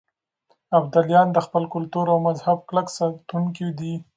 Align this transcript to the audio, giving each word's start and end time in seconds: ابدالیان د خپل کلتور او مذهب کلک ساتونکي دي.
ابدالیان 0.77 1.27
د 1.33 1.37
خپل 1.45 1.63
کلتور 1.73 2.05
او 2.13 2.17
مذهب 2.27 2.57
کلک 2.69 2.87
ساتونکي 2.97 3.67
دي. 3.79 3.93